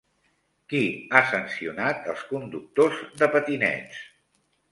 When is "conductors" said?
2.33-3.05